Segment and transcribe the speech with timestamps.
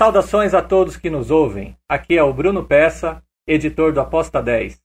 [0.00, 1.78] Saudações a todos que nos ouvem.
[1.88, 4.82] Aqui é o Bruno Peça, editor do Aposta 10,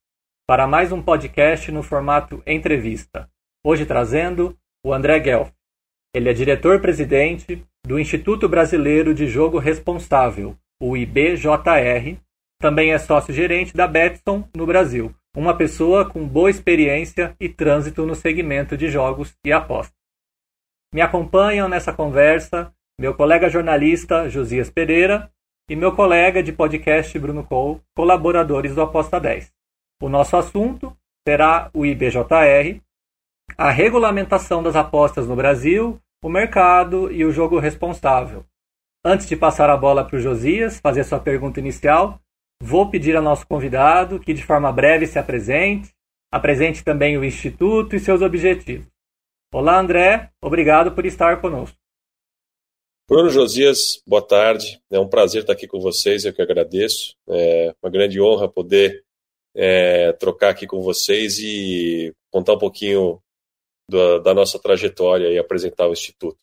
[0.48, 3.28] para mais um podcast no formato entrevista.
[3.66, 4.56] Hoje trazendo
[4.86, 5.50] o André Guelph.
[6.14, 12.20] Ele é diretor-presidente do Instituto Brasileiro de Jogo Responsável, o IBJR,
[12.62, 18.14] também é sócio-gerente da Betson no Brasil, uma pessoa com boa experiência e trânsito no
[18.14, 19.98] segmento de jogos e apostas.
[20.94, 25.32] Me acompanham nessa conversa meu colega jornalista Josias Pereira
[25.70, 29.54] e meu colega de podcast Bruno Cole, colaboradores do Aposta 10.
[30.02, 30.94] O nosso assunto
[31.26, 32.82] será o IBJR,
[33.58, 38.46] a regulamentação das apostas no Brasil, o mercado e o jogo responsável.
[39.06, 42.20] Antes de passar a bola para o Josias fazer sua pergunta inicial,
[42.62, 45.96] Vou pedir ao nosso convidado que, de forma breve, se apresente,
[46.30, 48.86] apresente também o Instituto e seus objetivos.
[49.54, 51.79] Olá, André, obrigado por estar conosco.
[53.10, 54.80] Bruno Josias, boa tarde.
[54.88, 57.16] É um prazer estar aqui com vocês, eu que agradeço.
[57.28, 59.04] É uma grande honra poder
[59.56, 63.20] é, trocar aqui com vocês e contar um pouquinho
[63.90, 66.38] da, da nossa trajetória e apresentar o Instituto.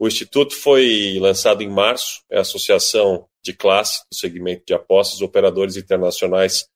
[0.00, 5.22] O Instituto foi lançado em março, é a associação de classe do segmento de apostas,
[5.22, 6.68] operadores internacionais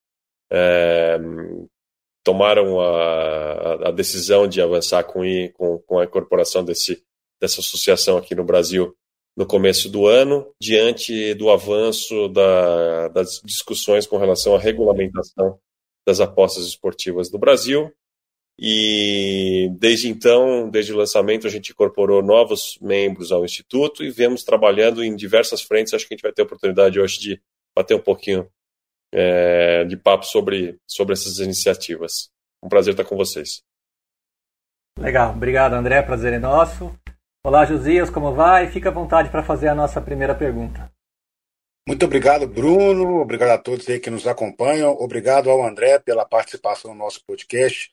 [0.49, 1.17] é,
[2.23, 5.23] tomaram a, a, decisão de avançar com,
[5.55, 7.03] com, com a incorporação desse,
[7.41, 8.95] dessa associação aqui no Brasil
[9.35, 15.59] no começo do ano, diante do avanço da, das discussões com relação à regulamentação
[16.05, 17.91] das apostas esportivas no Brasil.
[18.57, 24.43] E desde então, desde o lançamento, a gente incorporou novos membros ao Instituto e vemos
[24.43, 25.93] trabalhando em diversas frentes.
[25.93, 27.41] Acho que a gente vai ter a oportunidade hoje de
[27.75, 28.49] bater um pouquinho
[29.13, 32.29] é, de papo sobre, sobre essas iniciativas.
[32.63, 33.61] Um prazer estar com vocês.
[34.97, 36.97] Legal, obrigado André, prazer é nosso.
[37.45, 38.71] Olá Josias, como vai?
[38.71, 40.91] Fica à vontade para fazer a nossa primeira pergunta.
[41.87, 43.21] Muito obrigado, Bruno.
[43.21, 44.89] Obrigado a todos aí que nos acompanham.
[44.93, 47.91] Obrigado ao André pela participação no nosso podcast.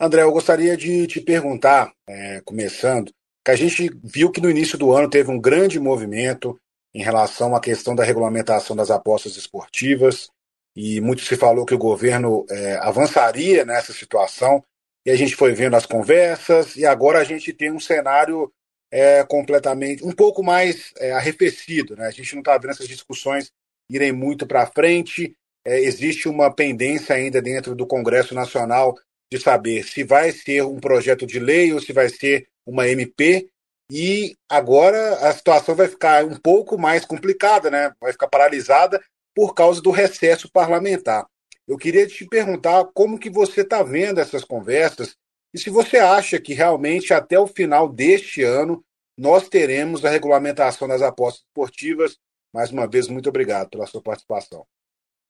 [0.00, 3.10] André, eu gostaria de te perguntar, é, começando,
[3.44, 6.56] que a gente viu que no início do ano teve um grande movimento
[6.94, 10.28] em relação à questão da regulamentação das apostas esportivas,
[10.76, 14.62] e muito se falou que o governo é, avançaria nessa situação,
[15.04, 18.52] e a gente foi vendo as conversas, e agora a gente tem um cenário
[18.94, 22.06] é, completamente, um pouco mais é, arrefecido, né?
[22.06, 23.50] a gente não está vendo essas discussões
[23.90, 25.34] irem muito para frente,
[25.66, 28.94] é, existe uma pendência ainda dentro do Congresso Nacional
[29.32, 33.48] de saber se vai ser um projeto de lei ou se vai ser uma MP.
[33.90, 37.92] E agora a situação vai ficar um pouco mais complicada, né?
[38.00, 39.02] Vai ficar paralisada
[39.34, 41.26] por causa do recesso parlamentar.
[41.66, 45.16] Eu queria te perguntar como que você está vendo essas conversas
[45.54, 48.84] e se você acha que realmente até o final deste ano
[49.16, 52.18] nós teremos a regulamentação das apostas esportivas.
[52.52, 54.66] Mais uma vez, muito obrigado pela sua participação.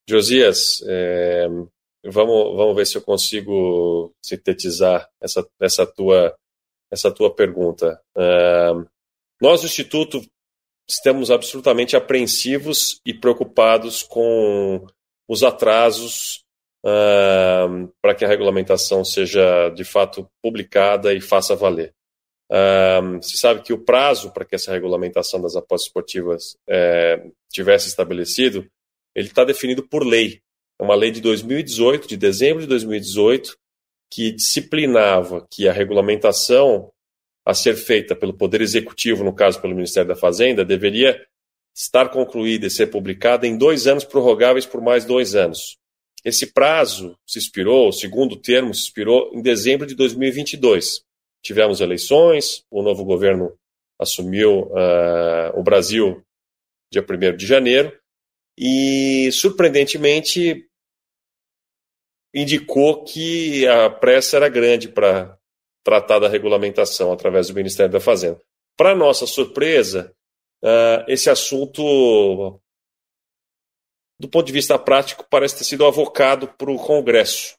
[0.09, 1.47] Josias, é,
[2.07, 6.37] Vamos, vamos ver se eu consigo sintetizar essa, essa, tua,
[6.93, 7.99] essa tua pergunta.
[8.15, 8.87] Uh,
[9.41, 10.21] nós, do Instituto,
[10.89, 14.87] estamos absolutamente apreensivos e preocupados com
[15.27, 16.44] os atrasos
[16.85, 21.93] uh, para que a regulamentação seja de fato publicada e faça valer.
[22.51, 27.89] Uh, você sabe que o prazo para que essa regulamentação das apostas esportivas é, tivesse
[27.89, 28.67] estabelecido,
[29.15, 30.41] ele está definido por lei.
[30.79, 33.57] É uma lei de 2018, de dezembro de 2018,
[34.13, 36.93] que disciplinava que a regulamentação
[37.47, 41.21] a ser feita pelo Poder Executivo, no caso pelo Ministério da Fazenda, deveria
[41.75, 45.77] estar concluída e ser publicada em dois anos prorrogáveis por mais dois anos.
[46.25, 51.05] Esse prazo se expirou, o segundo termo se expirou em dezembro de 2022.
[51.43, 53.53] Tivemos eleições, o novo governo
[53.99, 56.25] assumiu uh, o Brasil
[56.91, 57.93] dia 1 de janeiro,
[58.57, 60.67] e, surpreendentemente,
[62.33, 65.37] indicou que a pressa era grande para
[65.85, 68.41] tratar da regulamentação através do Ministério da Fazenda.
[68.77, 70.15] Para nossa surpresa,
[70.63, 72.61] uh, esse assunto,
[74.19, 77.55] do ponto de vista prático, parece ter sido avocado para o Congresso.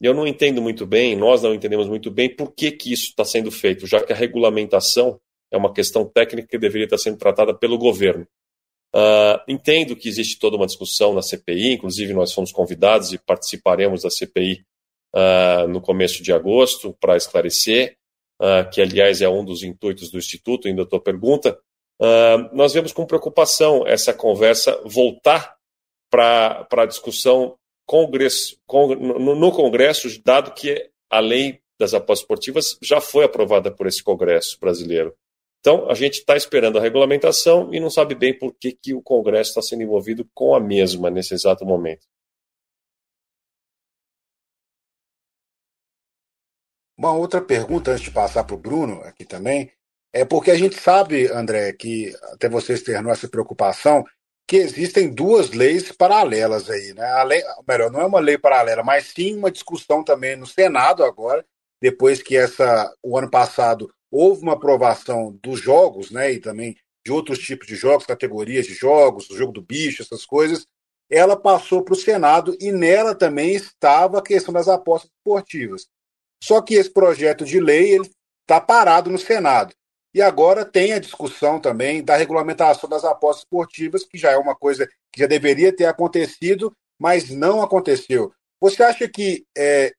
[0.00, 3.24] Eu não entendo muito bem, nós não entendemos muito bem por que, que isso está
[3.24, 5.20] sendo feito, já que a regulamentação
[5.50, 8.26] é uma questão técnica que deveria estar sendo tratada pelo governo.
[8.94, 14.02] Uh, entendo que existe toda uma discussão na CPI, inclusive nós fomos convidados e participaremos
[14.02, 14.64] da CPI
[15.14, 17.96] uh, ah, no começo de agosto para esclarecer,
[18.40, 21.58] uh, que aliás é um dos intuitos do Instituto, ainda estou pergunta.
[22.52, 25.57] nós vemos com preocupação essa conversa voltar
[26.10, 32.78] para a discussão congresso, con, no, no Congresso, dado que a lei das apostas esportivas
[32.82, 35.16] já foi aprovada por esse Congresso brasileiro.
[35.60, 39.02] Então, a gente está esperando a regulamentação e não sabe bem por que, que o
[39.02, 42.06] Congresso está sendo envolvido com a mesma nesse exato momento.
[46.96, 49.70] Uma outra pergunta, antes de passar para o Bruno aqui também,
[50.12, 54.04] é porque a gente sabe, André, que até você externou essa preocupação,
[54.48, 57.04] que existem duas leis paralelas aí, né?
[57.04, 61.04] A lei, melhor, não é uma lei paralela, mas sim uma discussão também no Senado
[61.04, 61.44] agora,
[61.82, 66.74] depois que essa o ano passado houve uma aprovação dos jogos, né, e também
[67.04, 70.66] de outros tipos de jogos, categorias de jogos, o jogo do bicho, essas coisas,
[71.10, 75.86] ela passou para o Senado e nela também estava a questão das apostas esportivas.
[76.42, 77.98] Só que esse projeto de lei
[78.42, 79.74] está parado no Senado.
[80.14, 84.56] E agora tem a discussão também da regulamentação das apostas esportivas, que já é uma
[84.56, 88.32] coisa que já deveria ter acontecido, mas não aconteceu.
[88.60, 89.92] Você acha que é,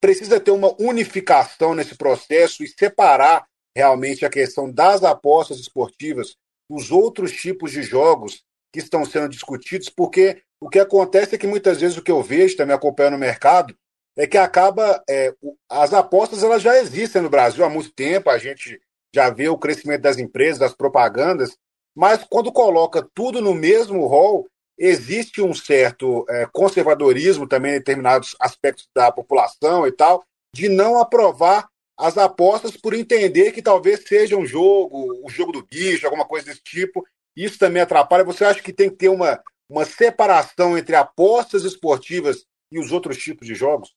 [0.00, 3.46] precisa ter uma unificação nesse processo e separar
[3.76, 6.36] realmente a questão das apostas esportivas
[6.68, 8.42] dos outros tipos de jogos
[8.72, 12.22] que estão sendo discutidos, porque o que acontece é que muitas vezes o que eu
[12.22, 13.76] vejo, também acompanhando no mercado,
[14.16, 15.02] é que acaba.
[15.08, 15.34] É,
[15.68, 18.80] as apostas elas já existem no Brasil há muito tempo, a gente
[19.14, 21.56] já vê o crescimento das empresas, das propagandas,
[21.94, 28.34] mas quando coloca tudo no mesmo rol, existe um certo é, conservadorismo também em determinados
[28.40, 34.36] aspectos da população e tal, de não aprovar as apostas por entender que talvez seja
[34.36, 37.06] um jogo, o um jogo do bicho, alguma coisa desse tipo.
[37.36, 38.24] Isso também atrapalha.
[38.24, 43.16] Você acha que tem que ter uma, uma separação entre apostas esportivas e os outros
[43.18, 43.94] tipos de jogos?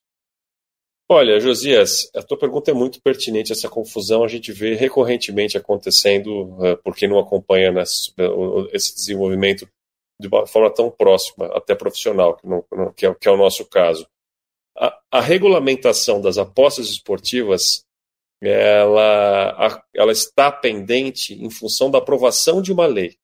[1.10, 3.50] Olha, Josias, a tua pergunta é muito pertinente.
[3.50, 7.72] Essa confusão a gente vê recorrentemente acontecendo, eh, porque não acompanha
[8.72, 9.66] esse desenvolvimento
[10.20, 14.06] de uma forma tão próxima, até profissional, é, que é, o nosso caso.
[14.76, 17.84] A, a, regulamentação das apostas esportivas
[18.40, 23.16] ela, ela está pendente em função da aprovação de uma lei.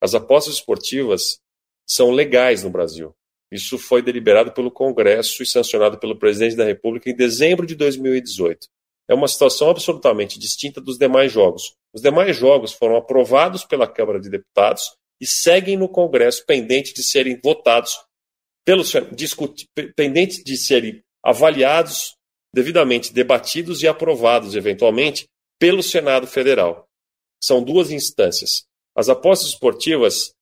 [0.00, 1.40] As apostas esportivas
[1.86, 3.14] são legais no Brasil.
[3.52, 8.66] Isso foi deliberado pelo Congresso e sancionado pelo presidente da República em dezembro de 2018.
[9.06, 11.74] É uma situação absolutamente distinta dos demais jogos.
[11.92, 17.02] Os demais jogos foram aprovados pela Câmara de Deputados e seguem no Congresso pendentes de
[17.02, 18.02] serem votados,
[18.64, 18.82] pelo,
[19.94, 22.16] pendentes de serem avaliados,
[22.54, 25.28] devidamente debatidos e aprovados, eventualmente,
[25.60, 26.88] pelo Senado Federal.
[27.38, 28.64] São duas instâncias.
[28.96, 30.32] As apostas esportivas,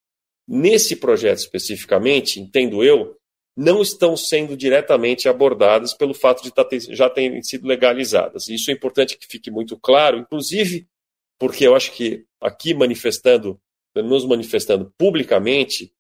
[0.51, 3.17] nesse projeto especificamente, entendo eu,
[3.57, 8.49] não estão sendo diretamente abordadas pelo fato de tá já terem sido legalizadas.
[8.49, 10.89] Isso é importante que fique muito claro, inclusive
[11.39, 13.61] porque eu acho que aqui manifestando
[13.95, 15.93] nos manifestando publicamente,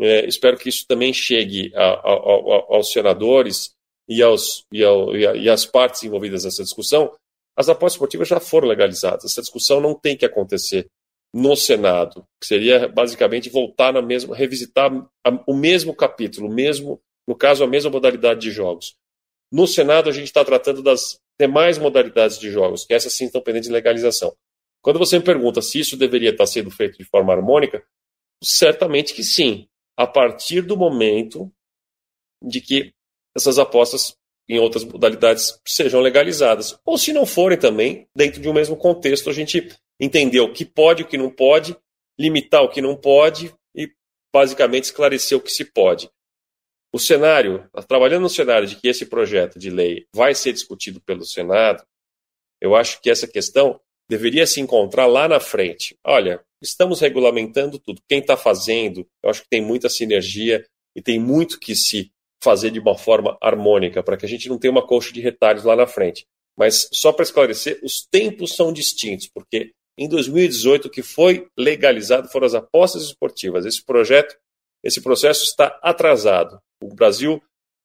[0.00, 3.74] é, espero que isso também chegue a, a, a, aos senadores
[4.08, 7.12] e, aos, e, ao, e, e às partes envolvidas nessa discussão.
[7.56, 9.24] As apostas esportivas já foram legalizadas.
[9.24, 10.88] Essa discussão não tem que acontecer
[11.36, 14.90] no Senado, que seria basicamente voltar na mesma, revisitar
[15.46, 16.98] o mesmo capítulo, mesmo,
[17.28, 18.96] no caso, a mesma modalidade de jogos.
[19.52, 23.42] No Senado, a gente está tratando das demais modalidades de jogos, que essas sim estão
[23.42, 24.34] pendentes de legalização.
[24.80, 27.84] Quando você me pergunta se isso deveria estar sendo feito de forma harmônica,
[28.42, 31.52] certamente que sim, a partir do momento
[32.42, 32.94] de que
[33.36, 34.16] essas apostas
[34.48, 36.78] em outras modalidades sejam legalizadas.
[36.82, 39.68] Ou se não forem também, dentro de um mesmo contexto, a gente
[40.00, 41.76] entender o que pode, o que não pode,
[42.18, 43.90] limitar o que não pode e
[44.32, 46.10] basicamente esclarecer o que se pode.
[46.92, 51.24] O cenário, trabalhando no cenário de que esse projeto de lei vai ser discutido pelo
[51.24, 51.84] Senado,
[52.60, 55.98] eu acho que essa questão deveria se encontrar lá na frente.
[56.04, 58.00] Olha, estamos regulamentando tudo.
[58.08, 62.10] Quem está fazendo, eu acho que tem muita sinergia e tem muito que se
[62.42, 65.64] fazer de uma forma harmônica, para que a gente não tenha uma coxa de retalhos
[65.64, 66.26] lá na frente.
[66.56, 72.28] Mas só para esclarecer, os tempos são distintos, porque em 2018 o que foi legalizado
[72.28, 73.64] foram as apostas esportivas.
[73.64, 74.36] Esse projeto,
[74.82, 76.60] esse processo está atrasado.
[76.82, 77.42] O Brasil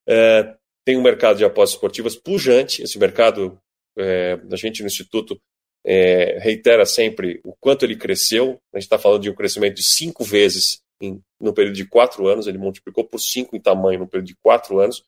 [0.07, 2.81] é, tem um mercado de apostas esportivas pujante.
[2.81, 3.57] Esse mercado,
[3.97, 5.39] é, a gente no Instituto
[5.85, 8.59] é, reitera sempre o quanto ele cresceu.
[8.73, 12.27] A gente está falando de um crescimento de cinco vezes em, no período de quatro
[12.27, 15.03] anos, ele multiplicou por cinco em tamanho no período de quatro anos.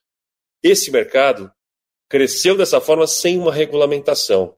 [0.64, 1.52] Esse mercado
[2.10, 4.56] cresceu dessa forma sem uma regulamentação.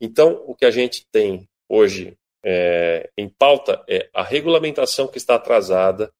[0.00, 5.36] Então, o que a gente tem hoje é, em pauta é a regulamentação que está
[5.36, 6.12] atrasada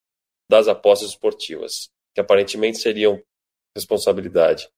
[0.48, 3.22] das apostas esportivas, que aparentemente seriam
[3.74, 4.68] responsabilidade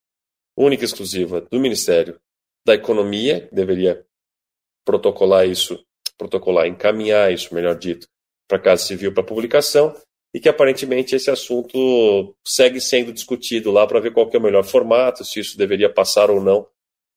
[0.56, 2.20] única e exclusiva do Ministério
[2.64, 4.06] da Economia, que deveria
[4.84, 5.84] protocolar isso,
[6.16, 8.06] protocolar, encaminhar isso, melhor dito,
[8.48, 9.94] para a Casa Civil para publicação,
[10.32, 14.64] e que aparentemente esse assunto segue sendo discutido lá para ver qual é o melhor
[14.64, 16.66] formato, se isso deveria passar ou não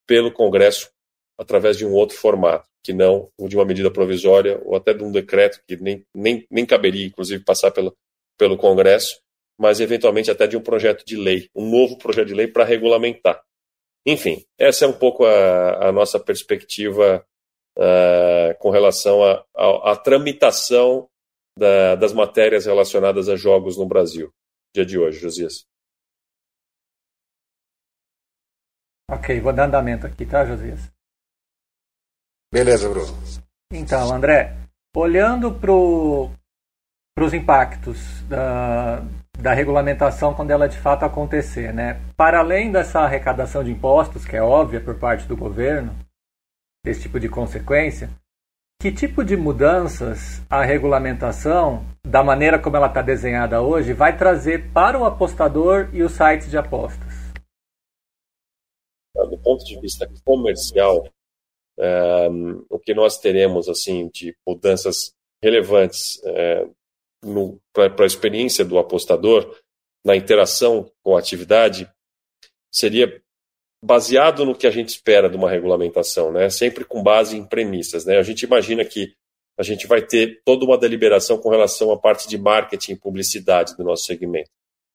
[0.06, 0.89] pelo Congresso
[1.38, 5.03] através de um outro formato, que não o de uma medida provisória ou até de
[5.03, 7.94] um decreto que nem, nem, nem caberia, inclusive, passar pelo,
[8.38, 9.20] pelo Congresso,
[9.60, 13.44] mas eventualmente até de um projeto de lei, um novo projeto de lei para regulamentar.
[14.06, 17.25] Enfim, essa é um pouco a, a nossa perspectiva
[17.77, 19.20] uh, com relação
[19.53, 21.10] à tramitação
[21.60, 24.32] da, das matérias relacionadas a jogos no Brasil,
[24.74, 25.65] dia de hoje, Josias.
[29.12, 30.97] Ok, vou dar andamento aqui, tá, Josias?
[32.51, 33.13] Beleza, Bruno.
[33.72, 34.56] Então, André,
[34.96, 39.04] olhando para os impactos da,
[39.38, 42.01] da regulamentação quando ela de fato acontecer, né?
[42.16, 45.94] Para além dessa arrecadação de impostos, que é óbvia por parte do governo,
[46.84, 48.10] desse tipo de consequência,
[48.80, 54.72] que tipo de mudanças a regulamentação, da maneira como ela está desenhada hoje, vai trazer
[54.72, 57.34] para o apostador e os sites de apostas?
[59.13, 61.10] Do ponto de vista comercial,
[62.69, 69.55] o que nós teremos assim de mudanças relevantes uh, para a experiência do apostador
[70.05, 71.89] na interação com a atividade
[72.72, 73.22] seria
[73.84, 76.50] baseado no que a gente espera de uma regulamentação, né?
[76.50, 78.17] Sempre com base em premissas, né?
[78.17, 79.13] A gente imagina que
[79.57, 83.75] a gente vai ter toda uma deliberação com relação à parte de marketing e publicidade
[83.75, 84.50] do nosso segmento.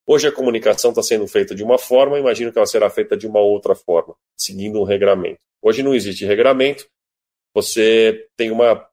[0.06, 3.26] Hoje a comunicação está sendo feita de uma forma, imagino que ela será feita de
[3.26, 5.40] uma outra forma, seguindo um regramento.
[5.62, 6.88] Hoje não existe regramento,
[7.54, 8.88] você tem uma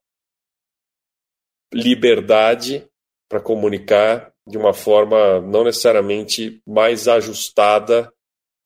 [1.74, 2.88] liberdade
[3.28, 8.12] para comunicar de uma forma não necessariamente mais ajustada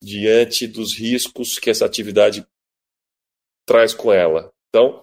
[0.02, 2.46] diante dos riscos que essa atividade
[3.66, 4.52] traz com ela.
[4.68, 5.02] Então,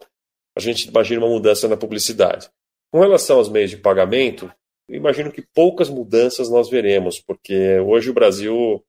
[0.55, 2.49] a gente imagina uma mudança na publicidade.
[2.91, 4.51] Com relação aos meios de pagamento,
[4.91, 8.83] eu imagino que poucas mudanças nós veremos, porque hoje o Brasil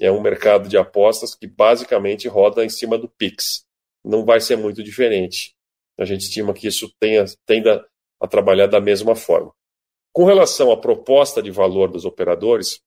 [0.00, 3.62] é um mercado de apostas que basicamente roda em cima do Pix.
[4.02, 5.54] Não vai ser muito diferente.
[5.98, 7.86] A gente estima que isso tenha, tenda
[8.18, 9.52] a trabalhar da mesma forma.
[10.10, 12.80] Com relação à proposta de valor dos operadores,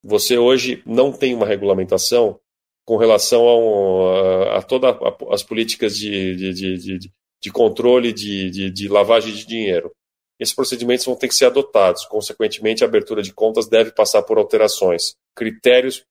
[0.00, 2.38] você hoje não tem uma regulamentação
[2.86, 4.96] com relação a, a todas
[5.32, 7.10] as políticas de, de, de,
[7.42, 9.92] de controle de lavagem de dinheiro.
[10.38, 12.04] Esses procedimentos vão ter que ser adotados.
[12.06, 15.16] Consequentemente, a abertura de contas deve passar por alterações.
[15.34, 16.04] Critérios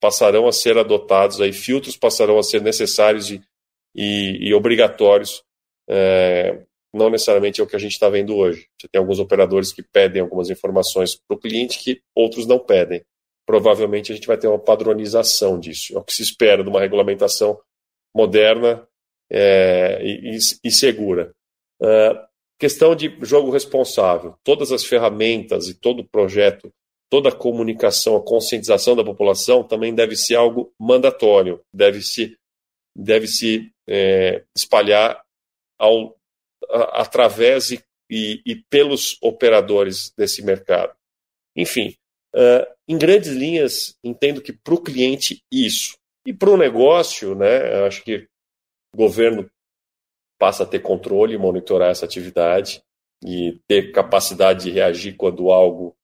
[0.00, 3.40] passarão a ser adotados, aí filtros passarão a ser necessários e,
[3.94, 5.42] e, e obrigatórios
[5.88, 8.68] é, não necessariamente é o que a gente está vendo hoje.
[8.80, 13.04] Você tem alguns operadores que pedem algumas informações para o cliente que outros não pedem.
[13.46, 15.94] Provavelmente a gente vai ter uma padronização disso.
[15.94, 17.60] É o que se espera de uma regulamentação
[18.14, 18.86] moderna
[19.30, 21.32] é, e, e, segura.
[21.82, 22.16] Uh,
[22.58, 24.36] questão de jogo responsável.
[24.42, 26.72] Todas as ferramentas e todo o projeto,
[27.10, 32.36] toda a comunicação, a conscientização da população também deve ser algo mandatório, deve se,
[32.96, 35.22] deve -se é, espalhar
[35.78, 36.16] ao
[36.92, 40.94] através e, e, e, pelos operadores desse mercado.
[41.56, 41.94] Enfim,
[42.34, 45.96] uh, em grandes linhas, entendo que para o cliente isso.
[46.26, 48.26] E para o negócio, né, acho que
[48.94, 49.48] o governo
[50.38, 52.82] passa a ter controle e monitorar essa atividade
[53.24, 55.96] e ter capacidade de reagir quando algo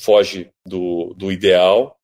[0.00, 1.96] foge do, do ideal.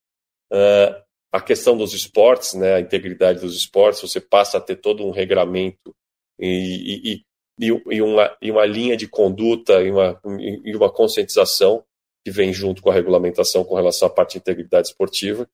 [0.53, 5.05] Uh, a questão dos esportes, né, a integridade dos esportes, você passa a ter todo
[5.05, 5.95] um regramento
[6.39, 7.23] e,
[7.59, 10.21] e, e, uma, e uma linha de conduta e uma,
[10.65, 11.85] e uma conscientização
[12.25, 15.49] que vem junto com a regulamentação com relação à parte de integridade esportiva.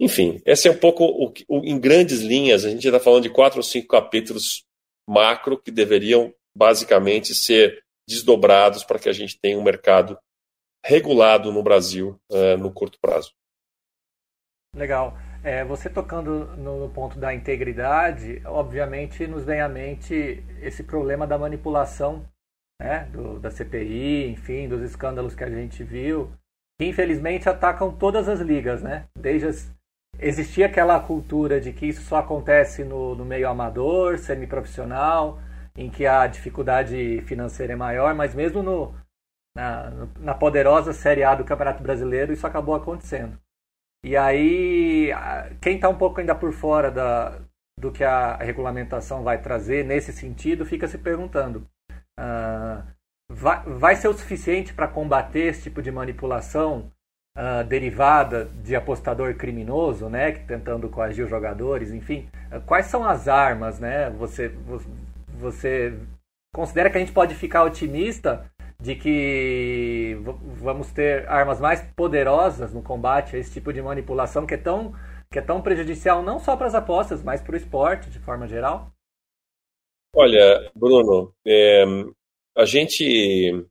[0.00, 3.30] Enfim, esse é um pouco, o, o, em grandes linhas, a gente está falando de
[3.30, 4.64] quatro ou cinco capítulos
[5.08, 10.18] macro que deveriam basicamente ser desdobrados para que a gente tenha um mercado
[10.84, 13.32] regulado no Brasil uh, no curto prazo.
[14.74, 15.16] Legal.
[15.42, 21.38] É, você tocando no ponto da integridade, obviamente nos vem à mente esse problema da
[21.38, 22.26] manipulação
[22.80, 26.32] né, do, da CPI, enfim, dos escândalos que a gente viu,
[26.78, 29.06] que infelizmente atacam todas as ligas, né?
[29.16, 29.72] Desde as,
[30.18, 35.38] existia aquela cultura de que isso só acontece no, no meio amador, semiprofissional,
[35.76, 38.94] em que a dificuldade financeira é maior, mas mesmo no,
[39.56, 43.38] na, na poderosa Série A do Campeonato Brasileiro isso acabou acontecendo.
[44.04, 45.10] E aí,
[45.62, 47.40] quem está um pouco ainda por fora da,
[47.78, 51.66] do que a regulamentação vai trazer nesse sentido, fica se perguntando:
[52.20, 52.84] uh,
[53.30, 56.92] vai, vai ser o suficiente para combater esse tipo de manipulação
[57.36, 62.28] uh, derivada de apostador criminoso, né, tentando coagir os jogadores, enfim?
[62.52, 64.10] Uh, quais são as armas, né?
[64.10, 64.48] Você,
[65.38, 65.94] você
[66.54, 68.50] considera que a gente pode ficar otimista
[68.80, 70.16] de que
[70.56, 74.94] vamos ter armas mais poderosas no combate a esse tipo de manipulação que é tão,
[75.30, 78.46] que é tão prejudicial não só para as apostas, mas para o esporte de forma
[78.46, 78.92] geral?
[80.14, 81.84] Olha, Bruno, é,
[82.56, 83.66] a gente,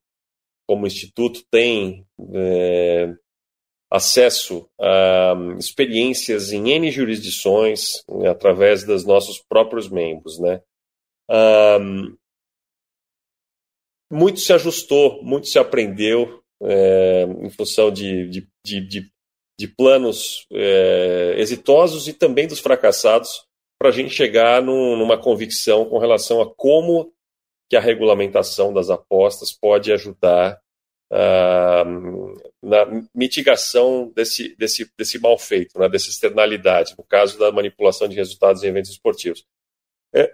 [0.68, 3.16] como instituto, tem é,
[3.94, 10.62] acesso a experiências em N jurisdições né, através dos nossos próprios membros, né?
[11.30, 12.18] Um,
[14.12, 19.12] muito se ajustou, muito se aprendeu é, em função de, de, de,
[19.60, 23.46] de planos é, exitosos e também dos fracassados
[23.80, 27.14] para a gente chegar num, numa convicção com relação a como
[27.70, 30.60] que a regulamentação das apostas pode ajudar
[31.14, 38.08] uh, na mitigação desse, desse, desse mal feito, né, dessa externalidade, no caso da manipulação
[38.08, 39.46] de resultados em eventos esportivos.
[40.14, 40.34] É,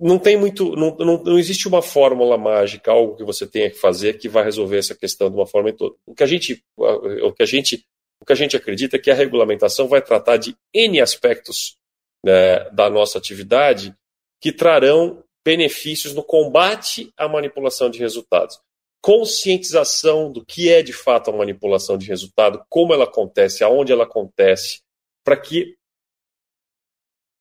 [0.00, 3.78] não tem muito, não, não, não, existe uma fórmula mágica, algo que você tenha que
[3.78, 5.94] fazer que vai resolver essa questão de uma forma em toda.
[6.04, 7.84] O que a gente, o que a gente,
[8.20, 11.76] o que a gente acredita é que a regulamentação vai tratar de n aspectos
[12.24, 13.94] né, da nossa atividade
[14.40, 18.58] que trarão benefícios no combate à manipulação de resultados.
[19.04, 24.04] Conscientização do que é de fato a manipulação de resultado, como ela acontece, aonde ela
[24.04, 24.80] acontece,
[25.22, 25.76] para que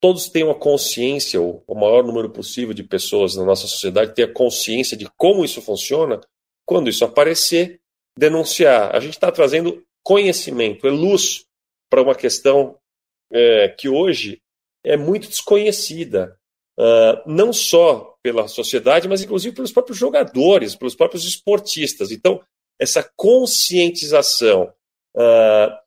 [0.02, 4.28] todos tenham a consciência, ou o maior número possível de pessoas na nossa sociedade tenha
[4.28, 6.20] consciência de como isso funciona,
[6.66, 7.80] quando isso aparecer,
[8.20, 8.94] denunciar.
[8.94, 11.46] A gente está trazendo conhecimento, é luz
[11.90, 12.78] para uma questão
[13.32, 14.42] é, que hoje
[14.84, 16.38] é muito desconhecida,
[16.80, 22.12] uh, não só pela sociedade, mas inclusive pelos próprios jogadores, pelos próprios esportistas.
[22.12, 22.42] Então,
[22.80, 24.74] essa conscientização,
[25.16, 25.84] uh,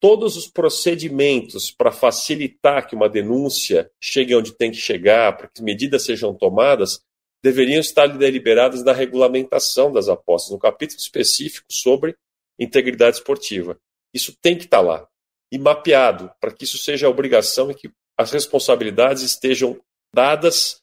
[0.00, 5.62] todos os procedimentos para facilitar que uma denúncia chegue onde tem que chegar, para que
[5.62, 7.00] medidas sejam tomadas,
[7.42, 12.16] deveriam estar deliberadas na regulamentação das apostas, no capítulo específico sobre
[12.58, 13.78] integridade esportiva.
[14.12, 15.06] Isso tem que estar lá
[15.52, 19.78] e mapeado para que isso seja obrigação e que as responsabilidades estejam
[20.14, 20.80] dadas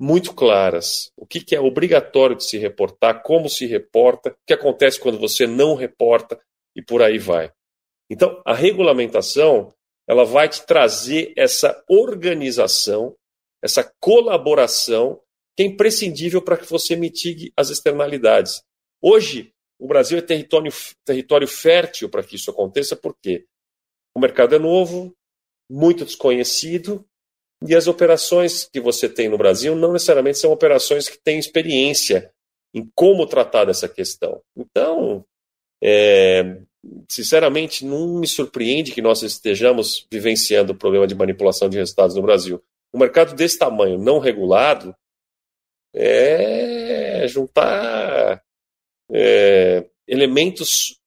[0.00, 1.12] muito claras.
[1.16, 5.18] O que, que é obrigatório de se reportar, como se reporta, o que acontece quando
[5.18, 6.40] você não reporta
[6.74, 7.52] e por aí vai.
[8.10, 9.72] Então, a regulamentação
[10.08, 13.14] ela vai te trazer essa organização,
[13.62, 15.20] essa colaboração
[15.56, 18.62] que é imprescindível para que você mitigue as externalidades.
[19.00, 20.72] Hoje, o Brasil é território,
[21.04, 23.46] território fértil para que isso aconteça, porque
[24.14, 25.14] o mercado é novo,
[25.70, 27.06] muito desconhecido,
[27.66, 32.32] e as operações que você tem no Brasil não necessariamente são operações que têm experiência
[32.74, 34.40] em como tratar dessa questão.
[34.56, 35.24] Então,
[35.82, 36.58] é,
[37.08, 42.22] sinceramente, não me surpreende que nós estejamos vivenciando o problema de manipulação de resultados no
[42.22, 42.62] Brasil.
[42.94, 44.94] Um mercado desse tamanho, não regulado,
[45.94, 48.42] é juntar
[49.10, 50.98] é, elementos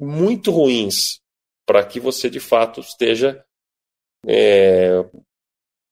[0.00, 1.20] muito ruins
[1.66, 3.44] para que você de fato esteja
[4.26, 4.59] é,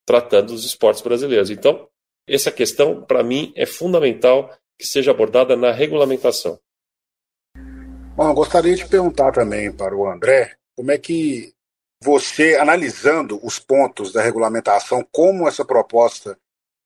[0.09, 1.51] tratando dos esportes brasileiros.
[1.51, 1.87] Então,
[2.27, 6.59] essa questão, para mim, é fundamental que seja abordada na regulamentação.
[8.17, 11.53] Bom, gostaria de perguntar também para o André como é que
[12.03, 16.39] você, analisando os pontos da regulamentação, como essa proposta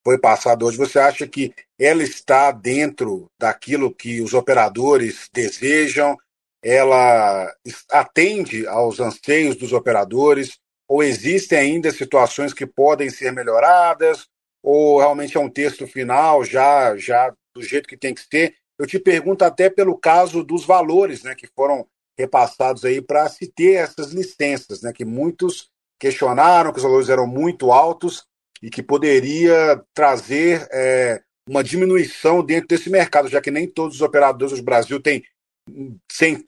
[0.05, 6.19] foi passada hoje, você acha que ela está dentro daquilo que os operadores desejam?
[6.61, 7.55] Ela
[7.89, 10.59] atende aos anseios dos operadores?
[10.93, 14.27] Ou existem ainda situações que podem ser melhoradas?
[14.63, 18.57] Ou realmente é um texto final já, já do jeito que tem que ser?
[18.79, 21.87] Eu te pergunto até pelo caso dos valores né, que foram
[22.19, 27.27] repassados aí para se ter essas licenças, né, que muitos questionaram que os valores eram
[27.27, 28.27] muito altos
[28.63, 34.03] e que poderia trazer é, uma diminuição dentro desse mercado, já que nem todos os
[34.03, 35.25] operadores do Brasil têm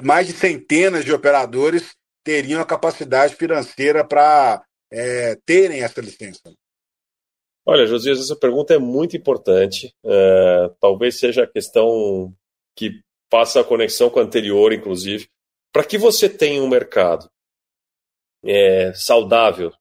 [0.03, 6.53] mais de centenas de operadores teriam a capacidade financeira para é, terem essa licença?
[7.67, 9.95] Olha, Josias, essa pergunta é muito importante.
[10.05, 12.35] É, talvez seja a questão
[12.77, 15.29] que faça a conexão com a anterior, inclusive.
[15.73, 17.29] Para que você tenha um mercado
[18.45, 19.73] é, saudável,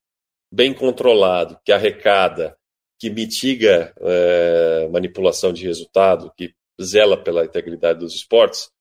[0.52, 2.58] bem controlado, que arrecada,
[3.00, 8.72] que mitiga é, manipulação de resultado, que zela pela integridade dos esportes,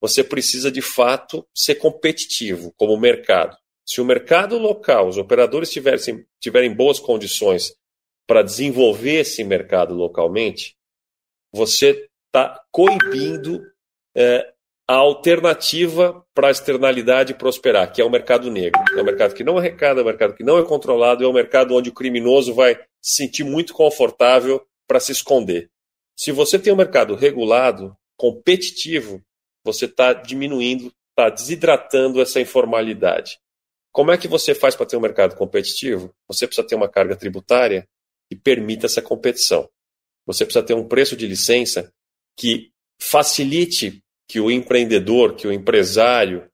[0.00, 3.56] você precisa de fato ser competitivo como mercado.
[3.84, 7.74] Se o mercado local, os operadores tiverem, tiverem boas condições
[8.26, 10.76] para desenvolver esse mercado localmente,
[11.50, 13.62] você está coibindo
[14.14, 14.52] é,
[14.86, 18.80] a alternativa para a externalidade prosperar, que é o mercado negro.
[18.96, 21.32] É um mercado que não arrecada, é um mercado que não é controlado, é um
[21.32, 25.70] mercado onde o criminoso vai se sentir muito confortável para se esconder.
[26.16, 29.22] Se você tem um mercado regulado, competitivo,
[29.72, 33.38] você está diminuindo, está desidratando essa informalidade.
[33.92, 36.14] Como é que você faz para ter um mercado competitivo?
[36.26, 37.86] Você precisa ter uma carga tributária
[38.30, 39.68] que permita essa competição.
[40.26, 41.92] Você precisa ter um preço de licença
[42.36, 46.48] que facilite que o empreendedor, que o empresário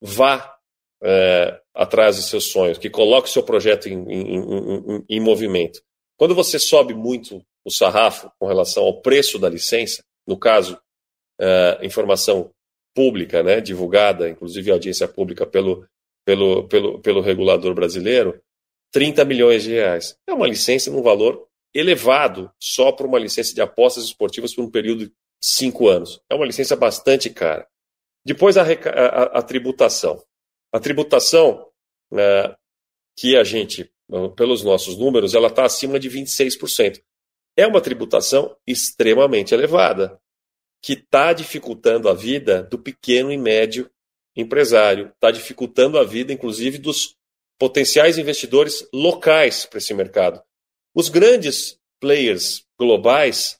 [0.00, 0.56] vá
[1.02, 5.80] é, atrás dos seus sonhos, que coloque o seu projeto em, em, em, em movimento.
[6.16, 10.80] Quando você sobe muito o sarrafo com relação ao preço da licença, no caso,
[11.40, 12.50] uh, informação
[12.94, 15.86] pública, né, divulgada, inclusive audiência pública pelo,
[16.24, 18.40] pelo, pelo, pelo regulador brasileiro,
[18.92, 20.16] 30 milhões de reais.
[20.26, 24.70] É uma licença num valor elevado só para uma licença de apostas esportivas por um
[24.70, 26.20] período de cinco anos.
[26.28, 27.66] É uma licença bastante cara.
[28.24, 30.22] Depois a, a, a tributação.
[30.72, 31.66] A tributação
[32.12, 32.54] uh,
[33.16, 33.90] que a gente,
[34.36, 37.00] pelos nossos números, ela está acima de 26%
[37.56, 40.18] é uma tributação extremamente elevada,
[40.82, 43.90] que está dificultando a vida do pequeno e médio
[44.34, 47.16] empresário, está dificultando a vida, inclusive, dos
[47.58, 50.42] potenciais investidores locais para esse mercado.
[50.94, 53.58] Os grandes players globais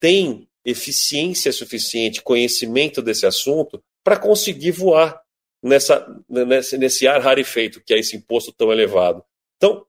[0.00, 5.20] têm eficiência suficiente, conhecimento desse assunto, para conseguir voar
[5.62, 9.24] nessa, nesse, nesse ar rarefeito, que é esse imposto tão elevado.
[9.56, 9.86] Então,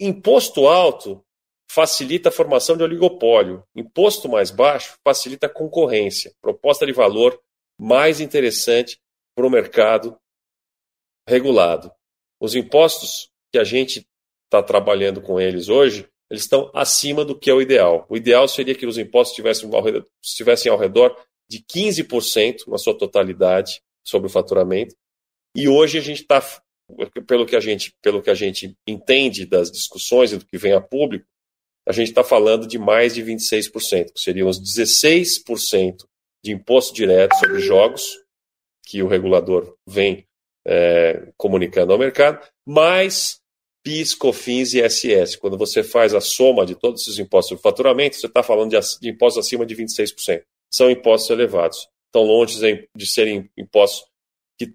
[0.00, 1.23] imposto alto
[1.74, 3.64] facilita a formação de oligopólio.
[3.74, 6.32] Imposto mais baixo facilita a concorrência.
[6.40, 7.38] Proposta de valor
[7.76, 9.00] mais interessante
[9.34, 10.16] para o mercado
[11.28, 11.90] regulado.
[12.40, 14.06] Os impostos que a gente
[14.44, 18.06] está trabalhando com eles hoje, eles estão acima do que é o ideal.
[18.08, 19.36] O ideal seria que os impostos
[20.22, 21.16] estivessem ao redor,
[21.50, 24.94] de 15% na sua totalidade sobre o faturamento.
[25.56, 26.42] E hoje a gente está,
[27.26, 30.72] pelo que a gente, pelo que a gente entende das discussões e do que vem
[30.72, 31.26] a público,
[31.86, 36.06] a gente está falando de mais de 26%, que seriam os 16%
[36.42, 38.02] de imposto direto sobre jogos,
[38.86, 40.26] que o regulador vem
[40.66, 43.40] é, comunicando ao mercado, mais
[43.84, 45.36] PIS, COFINS e ISS.
[45.36, 49.00] Quando você faz a soma de todos esses impostos sobre faturamento, você está falando de,
[49.00, 50.42] de impostos acima de 26%.
[50.72, 51.88] São impostos elevados.
[52.06, 52.58] Estão longe
[52.96, 54.08] de serem impostos
[54.58, 54.72] que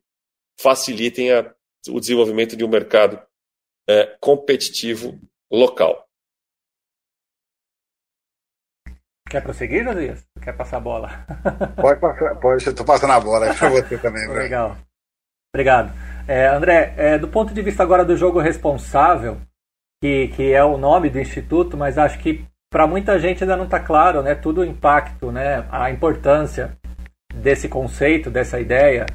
[0.59, 1.53] facilitem a,
[1.89, 3.19] o desenvolvimento de um mercado
[3.87, 5.19] é, competitivo
[5.51, 6.08] local.
[9.29, 10.25] Quer prosseguir, Josias?
[10.41, 11.09] Quer passar a bola?
[11.79, 14.27] Pode passar, pode, estou passando a bola para você também.
[14.27, 14.75] Legal.
[15.53, 15.93] Obrigado.
[16.27, 19.37] É, André, é, do ponto de vista agora do jogo responsável,
[20.01, 23.65] que, que é o nome do Instituto, mas acho que para muita gente ainda não
[23.65, 26.77] está claro né, tudo o impacto, né, a importância
[27.33, 29.05] desse conceito, dessa ideia.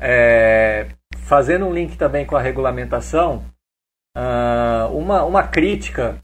[0.00, 0.86] É,
[1.24, 3.44] fazendo um link também com a regulamentação,
[4.16, 6.18] uh, uma, uma crítica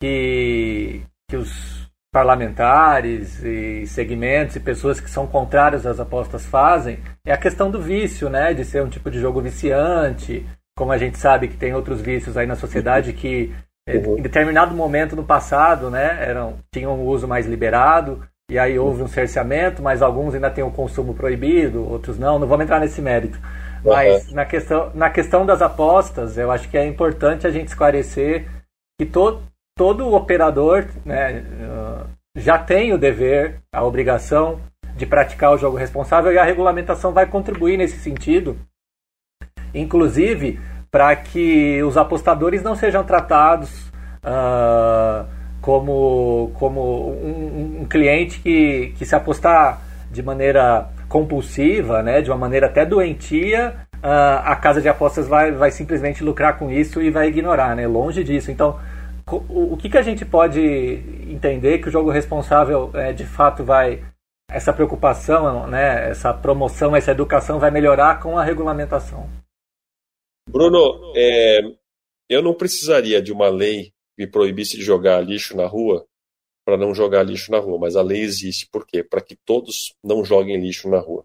[0.00, 1.77] que, que os
[2.12, 7.80] parlamentares e segmentos e pessoas que são contrárias às apostas fazem é a questão do
[7.80, 8.54] vício, né?
[8.54, 12.36] De ser um tipo de jogo viciante, como a gente sabe que tem outros vícios
[12.36, 13.52] aí na sociedade que
[13.86, 14.18] eh, uhum.
[14.18, 19.02] em determinado momento no passado, né, eram tinham um uso mais liberado e aí houve
[19.02, 22.38] um cerceamento, mas alguns ainda têm o consumo proibido, outros não.
[22.38, 23.38] Não vamos entrar nesse mérito.
[23.84, 24.34] Mas uhum.
[24.34, 28.46] na questão na questão das apostas, eu acho que é importante a gente esclarecer
[28.98, 29.42] que todo
[29.78, 31.44] todo operador né,
[32.36, 34.60] já tem o dever, a obrigação
[34.96, 38.58] de praticar o jogo responsável e a regulamentação vai contribuir nesse sentido,
[39.72, 40.58] inclusive
[40.90, 43.88] para que os apostadores não sejam tratados
[44.24, 45.24] uh,
[45.60, 52.36] como, como um, um, cliente que, que se apostar de maneira compulsiva, né, de uma
[52.36, 57.10] maneira até doentia, uh, a casa de apostas vai, vai simplesmente lucrar com isso e
[57.10, 58.50] vai ignorar, né, longe disso.
[58.50, 58.78] Então,
[59.36, 64.04] o, que, que a gente pode entender que o jogo responsável é, de fato vai
[64.50, 69.28] essa preocupação, né, essa promoção, essa educação vai melhorar com a regulamentação?
[70.48, 71.60] Bruno, é,
[72.28, 76.06] eu não precisaria de uma lei que proibisse de jogar lixo na rua
[76.64, 78.68] para não jogar lixo na rua, mas a lei existe.
[78.70, 79.02] Por quê?
[79.02, 81.24] Para que todos não joguem lixo na rua.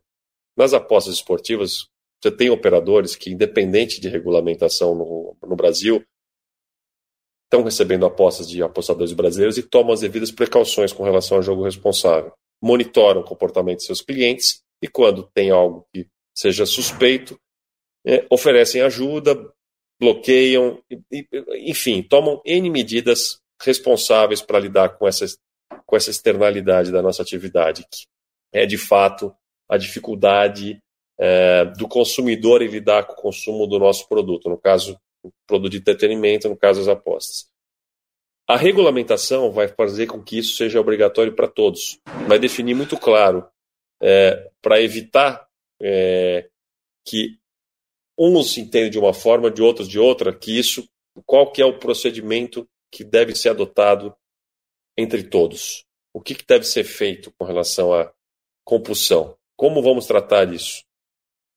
[0.55, 1.87] Nas apostas esportivas,
[2.21, 6.03] você tem operadores que, independente de regulamentação no, no Brasil,
[7.53, 11.63] estão recebendo apostas de apostadores brasileiros e tomam as devidas precauções com relação ao jogo
[11.63, 12.33] responsável.
[12.61, 17.39] Monitoram o comportamento de seus clientes e, quando tem algo que seja suspeito,
[18.05, 19.35] é, oferecem ajuda,
[19.99, 20.81] bloqueiam,
[21.59, 25.25] enfim, tomam N medidas responsáveis para lidar com essa
[25.85, 28.05] com essa externalidade da nossa atividade, que
[28.53, 29.35] é de fato
[29.69, 30.79] a dificuldade
[31.19, 34.97] é, do consumidor em lidar com o consumo do nosso produto, no caso,
[35.47, 37.47] produto de entretenimento, no caso, as apostas.
[38.47, 43.47] A regulamentação vai fazer com que isso seja obrigatório para todos, vai definir muito claro,
[44.01, 45.47] é, para evitar
[45.81, 46.49] é,
[47.05, 47.37] que
[48.17, 50.87] uns entendem de uma forma, de outros de outra, que isso,
[51.25, 54.15] qual que é o procedimento que deve ser adotado
[54.97, 55.85] entre todos.
[56.13, 58.13] O que, que deve ser feito com relação à
[58.63, 59.35] compulsão?
[59.57, 60.83] Como vamos tratar isso?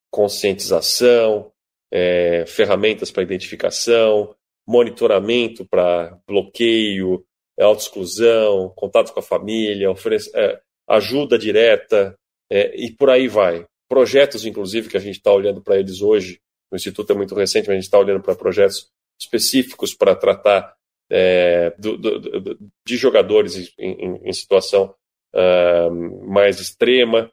[0.09, 1.51] Conscientização,
[1.91, 4.35] é, ferramentas para identificação,
[4.67, 7.25] monitoramento para bloqueio,
[7.59, 12.17] autoexclusão, contato com a família, oferece, é, ajuda direta
[12.51, 13.65] é, e por aí vai.
[13.89, 16.39] Projetos, inclusive, que a gente está olhando para eles hoje,
[16.71, 20.75] o Instituto é muito recente, mas a gente está olhando para projetos específicos para tratar
[21.09, 24.93] é, do, do, do, de jogadores em, em, em situação
[25.33, 27.31] uh, mais extrema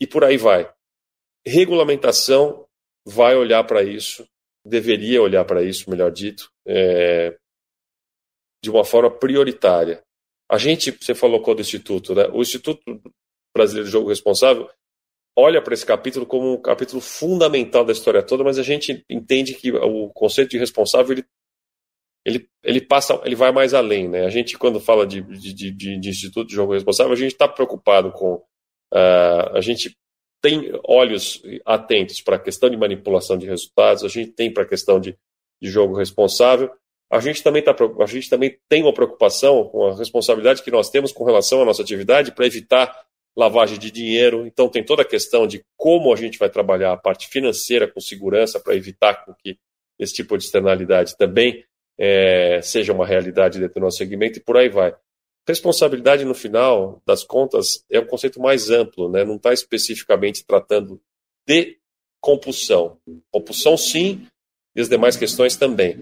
[0.00, 0.70] e por aí vai.
[1.46, 2.66] Regulamentação
[3.06, 4.26] vai olhar para isso,
[4.64, 7.36] deveria olhar para isso, melhor dito, é,
[8.62, 10.02] de uma forma prioritária.
[10.50, 12.28] A gente, você falou do Instituto, né?
[12.32, 12.80] O Instituto
[13.54, 14.68] Brasileiro de Jogo Responsável
[15.36, 19.54] olha para esse capítulo como um capítulo fundamental da história toda, mas a gente entende
[19.54, 21.24] que o conceito de responsável ele,
[22.24, 24.24] ele, ele passa, ele vai mais além, né?
[24.24, 27.48] A gente quando fala de, de, de, de Instituto de Jogo Responsável, a gente está
[27.48, 29.96] preocupado com uh, a gente
[30.44, 34.68] tem olhos atentos para a questão de manipulação de resultados, a gente tem para a
[34.68, 35.16] questão de,
[35.58, 36.70] de jogo responsável,
[37.10, 40.90] a gente também tá, a gente também tem uma preocupação com a responsabilidade que nós
[40.90, 42.94] temos com relação à nossa atividade para evitar
[43.34, 44.46] lavagem de dinheiro.
[44.46, 47.98] Então, tem toda a questão de como a gente vai trabalhar a parte financeira com
[47.98, 49.56] segurança para evitar que
[49.98, 51.64] esse tipo de externalidade também
[51.98, 54.94] é, seja uma realidade dentro do nosso segmento e por aí vai.
[55.46, 59.24] Responsabilidade, no final das contas, é um conceito mais amplo, né?
[59.24, 61.00] não está especificamente tratando
[61.46, 61.78] de
[62.20, 62.98] compulsão.
[63.30, 64.26] Compulsão, sim,
[64.74, 65.98] e as demais questões também.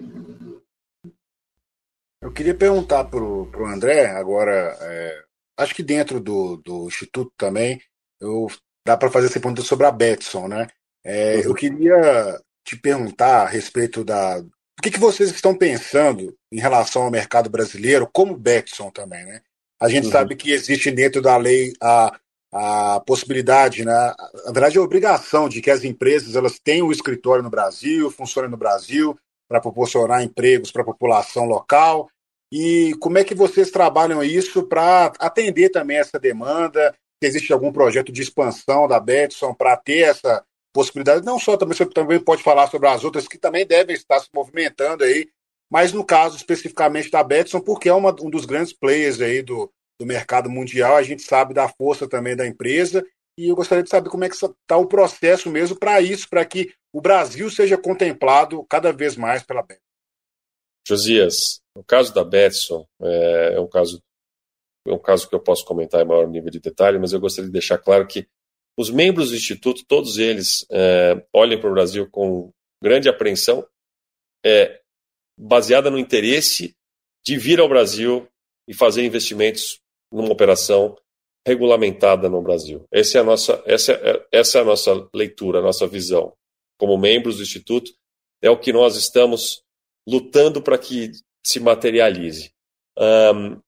[2.21, 5.23] Eu queria perguntar para o André, agora, é,
[5.57, 7.81] acho que dentro do, do Instituto também,
[8.21, 8.47] eu,
[8.85, 10.67] dá para fazer essa pergunta sobre a Betson, né?
[11.03, 11.41] É, uhum.
[11.41, 14.39] Eu queria te perguntar a respeito da.
[14.39, 19.41] O que, que vocês estão pensando em relação ao mercado brasileiro, como Betson também, né?
[19.81, 20.11] A gente uhum.
[20.11, 22.17] sabe que existe dentro da lei a,
[22.53, 24.13] a possibilidade, né?
[24.45, 28.49] Na verdade, a obrigação de que as empresas elas tenham um escritório no Brasil, funcionem
[28.49, 29.17] no Brasil,
[29.49, 32.09] para proporcionar empregos para a população local
[32.55, 36.95] e como é que vocês trabalham isso para atender também essa demanda?
[37.19, 41.25] Se existe algum projeto de expansão da Betson para ter essa possibilidade?
[41.25, 44.27] Não só também, você também pode falar sobre as outras que também devem estar se
[44.31, 45.27] movimentando aí,
[45.73, 49.73] mas no caso especificamente da Betson, porque é uma, um dos grandes players aí do,
[49.99, 53.03] do mercado mundial, a gente sabe da força também da empresa,
[53.35, 56.45] e eu gostaria de saber como é que está o processo mesmo para isso, para
[56.45, 59.81] que o Brasil seja contemplado cada vez mais pela Betson.
[60.87, 63.99] Josias, no caso da Betson, é, é, um caso
[64.87, 67.47] é um caso que eu posso comentar em maior nível de detalhe, mas eu gostaria
[67.47, 68.27] de deixar claro que
[68.77, 72.51] os membros do Instituto, todos eles, é, olham para o Brasil com
[72.83, 73.65] grande apreensão,
[74.45, 74.82] é,
[75.37, 76.75] baseada no interesse
[77.23, 78.27] de vir ao Brasil
[78.67, 79.79] e fazer investimentos
[80.11, 80.97] numa operação
[81.45, 82.85] regulamentada no Brasil.
[82.91, 86.33] Essa é a nossa, essa é, essa é a nossa leitura, a nossa visão.
[86.77, 87.91] Como membros do Instituto,
[88.41, 89.63] é o que nós estamos
[90.07, 91.11] lutando para que
[91.45, 92.51] se materialize.
[92.97, 93.59] Um,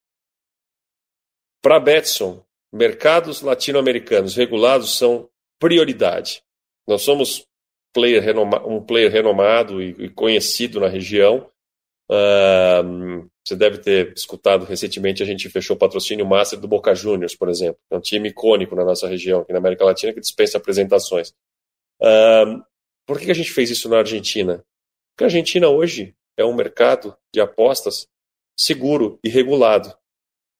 [1.61, 6.43] para Betson, mercados latino-americanos regulados são prioridade.
[6.87, 7.47] Nós somos
[7.93, 8.23] player
[8.67, 11.49] um player renomado e, conhecido na região.
[12.09, 17.35] Um, você deve ter escutado recentemente, a gente fechou o patrocínio master do Boca Juniors,
[17.35, 17.79] por exemplo.
[17.91, 21.33] É um time icônico na nossa região, aqui na América Latina, que dispensa apresentações.
[22.01, 22.61] Um,
[23.05, 24.63] por que a gente fez isso na Argentina?
[25.13, 28.07] Porque a Argentina hoje é um mercado de apostas
[28.57, 29.95] seguro e regulado.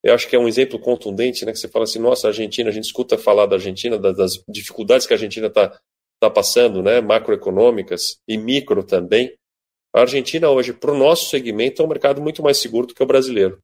[0.04, 1.52] Eu acho que é um exemplo contundente, né?
[1.52, 5.08] Que você fala assim, nossa, a Argentina, a gente escuta falar da Argentina, das dificuldades
[5.08, 5.80] que a Argentina está
[6.20, 7.02] tá passando, né?
[7.02, 9.36] Macroeconômicas e micro também.
[9.96, 13.02] A Argentina hoje, para o nosso segmento, é um mercado muito mais seguro do que
[13.02, 13.64] o brasileiro,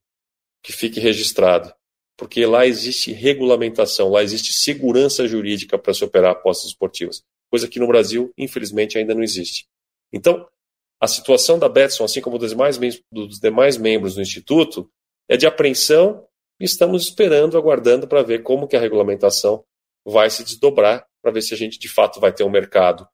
[0.64, 1.74] que fique registrado.
[2.18, 7.82] Porque lá existe regulamentação, lá existe segurança jurídica para se operar apostas esportivas, coisa que
[7.82, 9.68] no Brasil, infelizmente, ainda não existe.
[10.14, 10.48] Então,
[11.02, 12.80] a situação da Betson, assim como dos demais,
[13.12, 14.90] dos demais membros do Instituto,
[15.28, 16.26] é de apreensão
[16.62, 19.66] e estamos esperando, aguardando para ver como que a regulamentação
[20.06, 23.06] vai se desdobrar, para ver se a gente de fato vai ter um mercado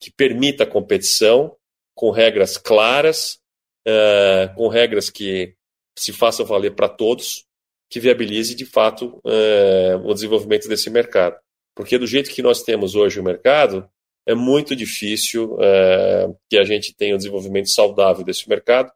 [0.00, 1.56] que permita a competição,
[1.94, 3.38] com regras claras,
[3.86, 5.54] uh, com regras que
[5.96, 7.46] se façam valer para todos,
[7.88, 11.38] que viabilize de fato é, o desenvolvimento desse mercado.
[11.76, 13.88] Porque do jeito que nós temos hoje o mercado,
[14.26, 18.90] é muito difícil é, que a gente tenha um desenvolvimento saudável desse mercado.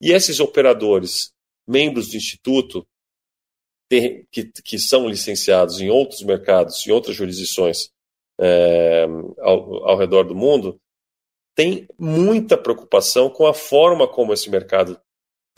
[0.00, 1.32] E esses operadores,
[1.66, 2.86] membros do Instituto,
[3.88, 7.90] que, que, são licenciados em outros mercados, em outras jurisdições
[9.38, 10.80] ao, ao redor do mundo,
[11.54, 15.00] têm muita preocupação com a forma como esse mercado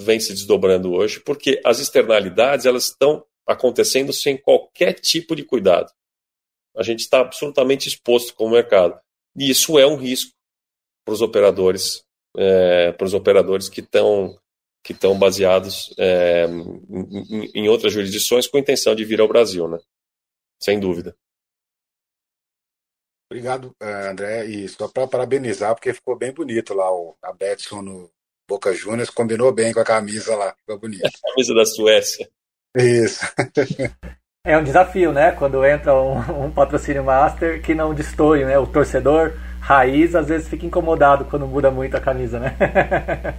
[0.01, 5.91] vem se desdobrando hoje, porque as externalidades elas estão acontecendo sem qualquer tipo de cuidado.
[6.77, 8.99] A gente está absolutamente exposto com o mercado.
[9.37, 10.33] E isso é um risco
[11.05, 12.05] para os operadores,
[12.37, 14.39] é, para os operadores que estão
[14.83, 19.79] que estão baseados é, em, em, outras jurisdições com intenção de vir ao Brasil, né?
[20.63, 21.17] Sem dúvida.
[23.31, 24.47] Obrigado, é, André.
[24.47, 28.11] E só para parabenizar, porque ficou bem bonito lá o, a Betson no
[28.49, 31.05] Boca Juniors, combinou bem com a camisa lá, ficou bonito.
[31.07, 32.29] A camisa da Suécia.
[32.77, 33.25] Isso.
[34.47, 35.33] É um desafio, né?
[35.33, 38.59] Quando entra um, um, patrocínio master que não destoie, né?
[38.59, 42.55] O torcedor raiz às vezes fica incomodado quando muda muito a camisa, né?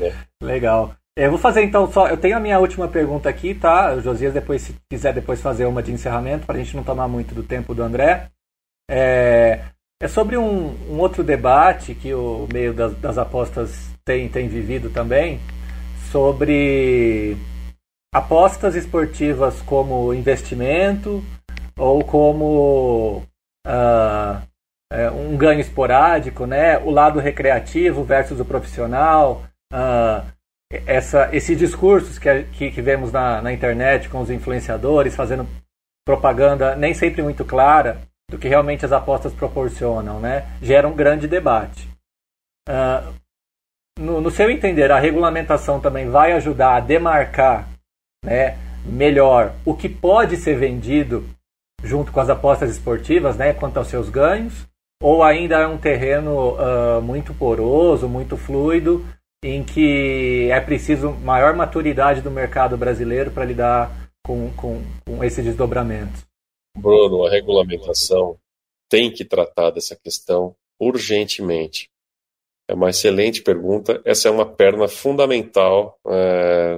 [0.00, 0.12] É.
[0.42, 0.94] Legal.
[1.16, 2.08] Eu vou fazer então só.
[2.08, 3.94] Eu tenho a minha última pergunta aqui, tá?
[3.94, 7.08] O Josias, depois, se quiser depois fazer uma de encerramento, para a gente não tomar
[7.08, 8.30] muito do tempo do André.
[8.88, 9.60] É,
[10.00, 14.90] é sobre um, um, outro debate que o meio das, das apostas tem, tem vivido
[14.90, 15.40] também,
[16.12, 17.36] sobre
[18.14, 21.22] apostas esportivas como investimento
[21.76, 23.22] ou como
[23.66, 24.42] uh,
[25.14, 26.78] um ganho esporádico, né?
[26.78, 30.24] O lado recreativo versus o profissional, uh,
[30.86, 35.46] essa, esses discursos que, que, que vemos na, na internet com os influenciadores fazendo
[36.04, 40.46] propaganda nem sempre muito clara do que realmente as apostas proporcionam, né?
[40.60, 41.88] Gera um grande debate.
[42.68, 43.14] Uh,
[43.98, 47.68] no, no seu entender, a regulamentação também vai ajudar a demarcar
[48.24, 51.24] né, melhor o que pode ser vendido
[51.82, 54.66] junto com as apostas esportivas, né, quanto aos seus ganhos,
[55.00, 59.06] ou ainda é um terreno uh, muito poroso, muito fluido,
[59.44, 63.90] em que é preciso maior maturidade do mercado brasileiro para lidar
[64.24, 66.25] com, com, com esses desdobramentos?
[66.76, 68.38] Bruno, a regulamentação
[68.88, 71.90] tem que tratar dessa questão urgentemente.
[72.68, 74.00] É uma excelente pergunta.
[74.04, 76.76] Essa é uma perna fundamental é,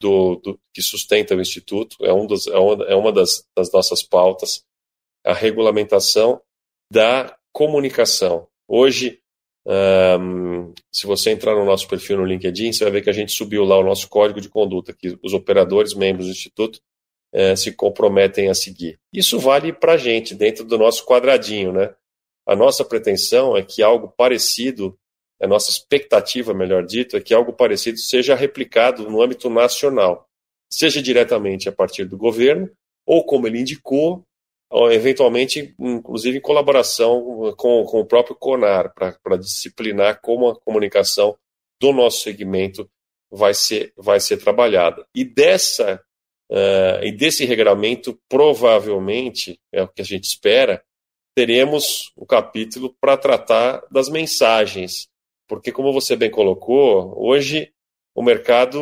[0.00, 3.70] do, do, que sustenta o Instituto, é, um dos, é uma, é uma das, das
[3.72, 4.64] nossas pautas,
[5.24, 6.40] a regulamentação
[6.92, 8.46] da comunicação.
[8.68, 9.20] Hoje,
[9.66, 13.32] um, se você entrar no nosso perfil no LinkedIn, você vai ver que a gente
[13.32, 16.80] subiu lá o nosso código de conduta, que os operadores, membros do Instituto,
[17.32, 18.98] eh, se comprometem a seguir.
[19.12, 21.94] Isso vale para a gente, dentro do nosso quadradinho, né?
[22.46, 24.98] A nossa pretensão é que algo parecido
[25.40, 30.28] a nossa expectativa, melhor dito, é que algo parecido seja replicado no âmbito nacional,
[30.70, 32.68] seja diretamente a partir do governo,
[33.06, 34.24] ou como ele indicou,
[34.70, 41.36] ou eventualmente, inclusive em colaboração com, com o próprio CONAR, para disciplinar como a comunicação
[41.80, 42.90] do nosso segmento
[43.30, 45.06] vai ser, vai ser trabalhada.
[45.14, 46.02] E dessa
[46.50, 50.82] uh, e desse regramento, provavelmente, é o que a gente espera,
[51.34, 55.08] teremos um capítulo para tratar das mensagens.
[55.46, 57.72] Porque como você bem colocou, hoje
[58.14, 58.80] o mercado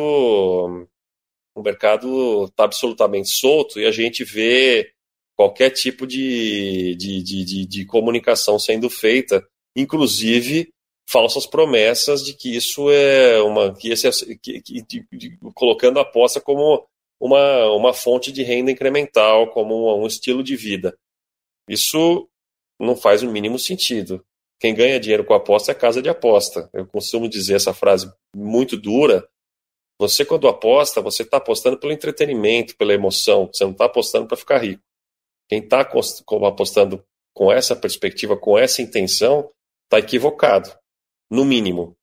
[1.55, 4.91] o mercado está absolutamente solto e a gente vê
[5.35, 9.43] qualquer tipo de, de, de, de, comunicação sendo feita,
[9.75, 10.71] inclusive
[11.07, 16.41] falsas promessas de que isso é uma que esse que, que, de, colocando a aposta
[16.41, 16.85] como
[17.19, 20.97] uma, uma fonte de renda incremental, como um, um estilo de vida.
[21.69, 22.29] Isso
[22.79, 24.23] não faz o mínimo sentido.
[24.59, 26.69] Quem ganha dinheiro com aposta é casa de aposta.
[26.73, 29.27] Eu costumo dizer essa frase muito dura.
[29.99, 33.47] Você, quando aposta, você está apostando pelo entretenimento, pela emoção.
[33.51, 34.83] Você não está apostando para ficar rico.
[35.49, 37.03] Quem está apostando
[37.33, 39.51] com essa perspectiva, com essa intenção,
[39.85, 40.75] está equivocado,
[41.29, 41.95] no mínimo.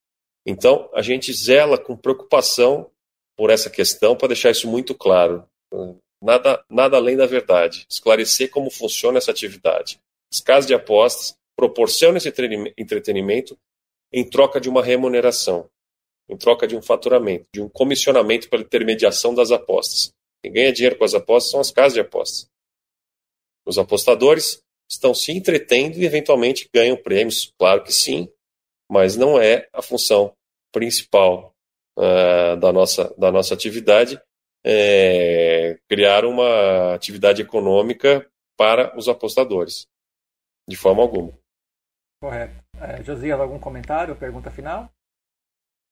[0.45, 2.89] Então, a gente zela com preocupação
[3.37, 5.47] por essa questão para deixar isso muito claro.
[6.21, 7.85] Nada, nada além da verdade.
[7.89, 9.99] Esclarecer como funciona essa atividade.
[10.31, 12.29] As casas de apostas proporciona esse
[12.77, 13.57] entretenimento
[14.11, 15.69] em troca de uma remuneração,
[16.29, 20.11] em troca de um faturamento, de um comissionamento pela intermediação das apostas.
[20.41, 22.49] Quem ganha dinheiro com as apostas são as casas de apostas.
[23.65, 28.29] Os apostadores estão se entretendo e eventualmente ganham prêmios, claro que sim,
[28.89, 30.33] mas não é a função
[30.71, 31.54] principal
[31.97, 34.19] uh, da, nossa, da nossa atividade
[34.65, 38.27] é criar uma atividade econômica
[38.57, 39.87] para os apostadores,
[40.67, 41.37] de forma alguma.
[42.21, 42.63] Correto.
[42.81, 44.91] É, Josias, algum comentário, pergunta final?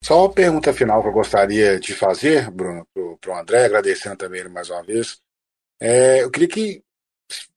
[0.04, 2.86] Só uma pergunta final que eu gostaria de fazer, Bruno,
[3.22, 5.22] para o André, agradecendo também ele mais uma vez.
[5.80, 6.84] É, eu queria que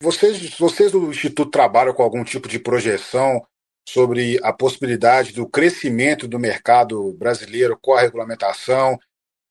[0.00, 3.44] vocês, vocês do Instituto trabalham com algum tipo de projeção
[3.88, 8.98] sobre a possibilidade do crescimento do mercado brasileiro com a regulamentação,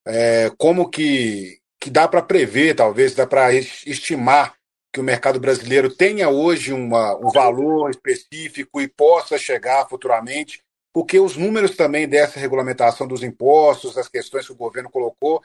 [0.06, 4.54] é, como que, que dá para prever, talvez, dá para estimar
[4.94, 10.64] que o mercado brasileiro tenha hoje uma, um valor específico e possa chegar futuramente
[10.94, 15.44] porque os números também dessa regulamentação dos impostos, as questões que o governo colocou,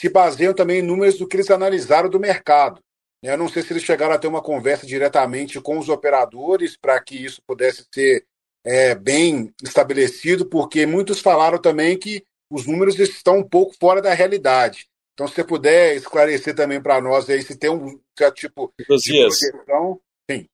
[0.00, 2.80] se baseiam também em números do que eles analisaram do mercado.
[3.20, 7.00] Eu não sei se eles chegaram a ter uma conversa diretamente com os operadores para
[7.02, 8.24] que isso pudesse ser
[8.64, 14.12] é, bem estabelecido, porque muitos falaram também que os números estão um pouco fora da
[14.12, 14.86] realidade.
[15.14, 19.38] Então, se você puder esclarecer também para nós aí se tem um certo tipo Josias,
[19.38, 20.00] de projeção.
[20.30, 20.46] Sim.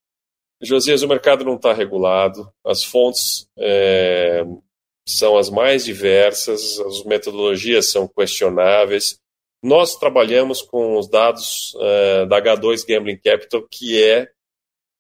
[0.61, 4.45] Josias, o mercado não está regulado, as fontes é,
[5.07, 9.19] são as mais diversas, as metodologias são questionáveis.
[9.63, 14.29] Nós trabalhamos com os dados é, da H2 Gambling Capital, que é,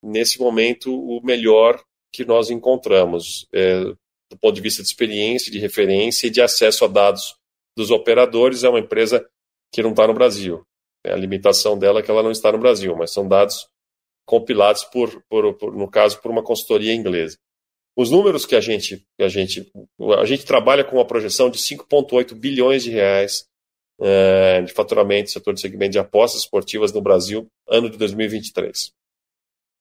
[0.02, 1.80] nesse momento, o melhor
[2.12, 3.80] que nós encontramos, é,
[4.30, 7.36] do ponto de vista de experiência, de referência e de acesso a dados
[7.76, 8.64] dos operadores.
[8.64, 9.26] É uma empresa
[9.72, 10.62] que não está no Brasil.
[11.06, 13.68] A limitação dela é que ela não está no Brasil, mas são dados
[14.26, 17.38] compilados por, por, por, no caso, por uma consultoria inglesa.
[17.96, 19.72] Os números que a gente, a gente,
[20.18, 23.48] a gente trabalha com uma projeção de 5,8 bilhões de reais
[24.00, 28.92] é, de faturamento do setor de segmento de apostas esportivas no Brasil, ano de 2023.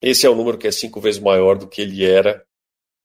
[0.01, 2.45] Esse é um número que é cinco vezes maior do que ele era,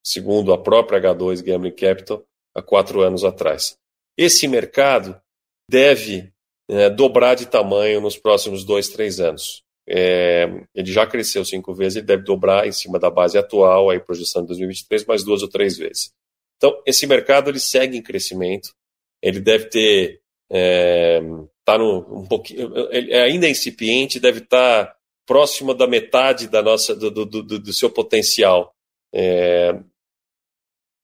[0.04, 2.24] segundo a própria H2 Gambling Capital,
[2.54, 3.76] há quatro anos atrás.
[4.16, 5.20] Esse mercado
[5.68, 6.32] deve
[6.68, 9.62] é, dobrar de tamanho nos próximos dois, três anos.
[9.88, 13.98] É, ele já cresceu cinco vezes, ele deve dobrar em cima da base atual, aí
[13.98, 16.12] projeção de 2023, mais duas ou três vezes.
[16.56, 18.72] Então, esse mercado ele segue em crescimento,
[19.20, 20.20] ele deve ter,
[20.50, 21.20] é,
[21.64, 26.48] tá no, um pouquinho, ele é ainda é incipiente, deve estar tá próximo da metade
[26.48, 28.74] da nossa, do, do, do, do seu potencial,
[29.14, 29.78] é,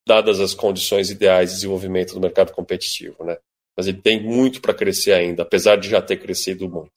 [0.06, 3.36] dadas as condições ideais de desenvolvimento do mercado competitivo, né?
[3.76, 6.90] Mas ele tem muito para crescer ainda, apesar de já ter crescido muito.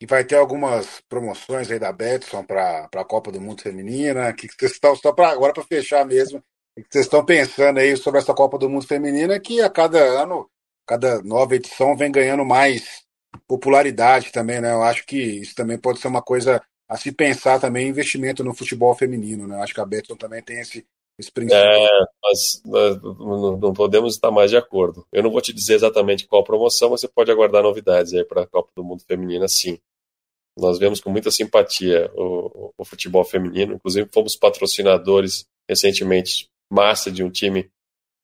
[0.00, 4.32] E vai ter algumas promoções aí da Betson para a Copa do Mundo Feminina.
[4.32, 6.42] que, que vocês estão, só para agora para fechar mesmo,
[6.76, 10.00] o que vocês estão pensando aí sobre essa Copa do Mundo Feminina, que a cada
[10.00, 10.50] ano,
[10.86, 13.03] cada nova edição vem ganhando mais
[13.46, 14.72] popularidade também, né?
[14.72, 18.54] Eu acho que isso também pode ser uma coisa a se pensar também investimento no
[18.54, 19.56] futebol feminino, né?
[19.56, 20.86] Eu acho que a Betson também tem esse,
[21.18, 21.62] esse princípio.
[21.62, 25.06] É, mas, mas não podemos estar mais de acordo.
[25.12, 28.42] Eu não vou te dizer exatamente qual promoção, mas você pode aguardar novidades aí para
[28.42, 29.78] a Copa do Mundo Feminina, sim.
[30.56, 37.24] Nós vemos com muita simpatia o, o, futebol feminino, inclusive fomos patrocinadores recentemente, massa de
[37.24, 37.68] um time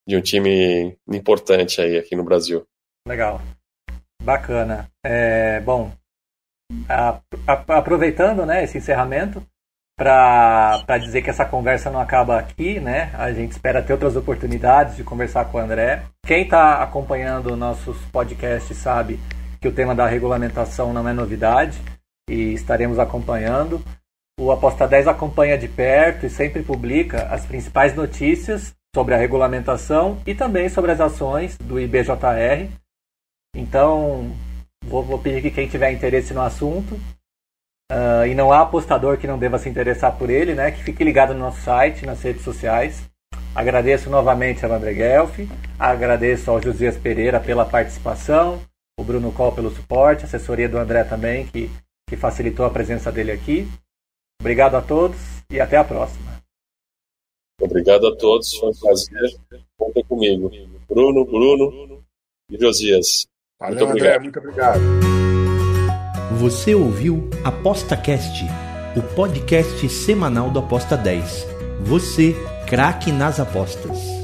[0.06, 2.66] de um time importante aí aqui no Brasil.
[3.06, 3.40] Legal,
[4.20, 4.88] bacana.
[5.04, 5.90] É, bom,
[6.88, 9.42] a, a, aproveitando né, esse encerramento,
[10.00, 13.10] para dizer que essa conversa não acaba aqui, né?
[13.12, 16.04] A gente espera ter outras oportunidades de conversar com o André.
[16.24, 19.20] Quem está acompanhando nossos podcasts sabe
[19.60, 21.78] que o tema da regulamentação não é novidade
[22.30, 23.84] e estaremos acompanhando.
[24.40, 30.18] O Aposta 10 acompanha de perto e sempre publica as principais notícias sobre a regulamentação
[30.26, 32.70] e também sobre as ações do IBJR.
[33.54, 34.30] Então,
[34.84, 36.94] vou, vou pedir que quem tiver interesse no assunto
[37.92, 41.04] uh, e não há apostador que não deva se interessar por ele, né, que fique
[41.04, 43.08] ligado no nosso site, nas redes sociais.
[43.54, 45.48] Agradeço novamente ao André Guelfi,
[45.78, 48.60] agradeço ao Josias Pereira pela participação,
[48.98, 51.68] o Bruno Col pelo suporte, a assessoria do André também, que
[52.10, 53.68] que facilitou a presença dele aqui.
[54.40, 55.16] Obrigado a todos
[55.48, 56.42] e até a próxima.
[57.60, 59.40] Obrigado a todos, foi um prazer.
[59.78, 60.50] Contem comigo.
[60.88, 62.04] Bruno, Bruno
[62.50, 63.28] e Josias.
[63.60, 64.08] Valeu, muito obrigado.
[64.08, 64.80] André, muito obrigado.
[66.38, 68.46] Você ouviu ApostaCast,
[68.96, 71.46] o podcast semanal do Aposta 10.
[71.82, 72.34] Você,
[72.66, 74.19] craque nas apostas.